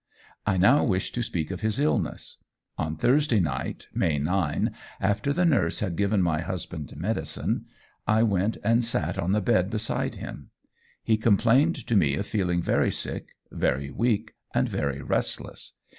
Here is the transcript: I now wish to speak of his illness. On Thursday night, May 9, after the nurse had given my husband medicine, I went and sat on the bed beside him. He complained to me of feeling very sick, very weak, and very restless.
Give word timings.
I 0.47 0.57
now 0.57 0.83
wish 0.83 1.11
to 1.11 1.21
speak 1.21 1.51
of 1.51 1.61
his 1.61 1.79
illness. 1.79 2.37
On 2.75 2.95
Thursday 2.95 3.39
night, 3.39 3.85
May 3.93 4.17
9, 4.17 4.71
after 4.99 5.31
the 5.31 5.45
nurse 5.45 5.79
had 5.79 5.95
given 5.95 6.23
my 6.23 6.41
husband 6.41 6.97
medicine, 6.97 7.65
I 8.07 8.23
went 8.23 8.57
and 8.63 8.83
sat 8.83 9.19
on 9.19 9.31
the 9.31 9.41
bed 9.41 9.69
beside 9.69 10.15
him. 10.15 10.49
He 11.03 11.17
complained 11.17 11.75
to 11.85 11.95
me 11.95 12.15
of 12.15 12.25
feeling 12.25 12.63
very 12.63 12.89
sick, 12.89 13.35
very 13.51 13.91
weak, 13.91 14.33
and 14.55 14.67
very 14.67 15.03
restless. 15.03 15.73